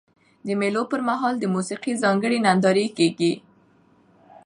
د 0.47 0.49
مېلو 0.59 0.83
پر 0.91 1.01
مهال 1.09 1.35
د 1.39 1.45
موسیقۍ 1.53 1.93
ځانګړي 2.03 2.37
نندارې 2.47 2.85
کیږي. 2.97 3.33